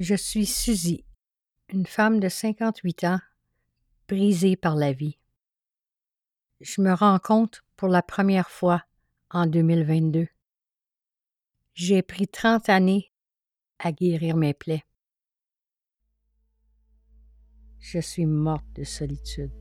[0.00, 1.04] Je suis Suzy,
[1.68, 3.20] une femme de 58 ans,
[4.08, 5.18] brisée par la vie.
[6.62, 8.82] Je me rends compte pour la première fois
[9.28, 10.26] en 2022.
[11.74, 13.12] J'ai pris 30 années
[13.78, 14.84] à guérir mes plaies.
[17.78, 19.59] Je suis morte de solitude.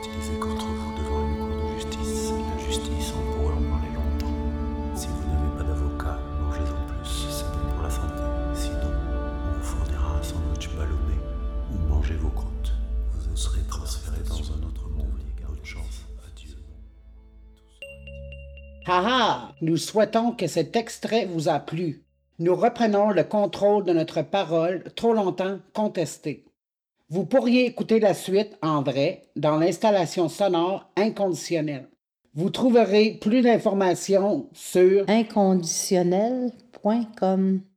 [0.00, 2.32] Utilisé contre vous devant une cour de justice.
[2.32, 4.34] La justice, on pourrait en parler longtemps.
[4.94, 8.22] Si vous n'avez pas d'avocat, mangez-en plus, c'est bon pour la santé.
[8.54, 11.18] Sinon, on vous fournira un sandwich ballonné
[11.72, 12.72] ou mangez vos croûtes.
[13.30, 15.06] Vous serez transféré dans un autre monde.
[15.46, 16.06] Bonne chance.
[16.26, 16.56] Adieu.
[18.86, 19.52] Ah ah!
[19.60, 22.04] Nous souhaitons que cet extrait vous a plu.
[22.38, 26.44] Nous reprenons le contrôle de notre parole trop longtemps contestée.
[27.10, 31.88] Vous pourriez écouter la suite en vrai dans l'installation sonore inconditionnelle.
[32.34, 37.62] Vous trouverez plus d'informations sur inconditionnel.com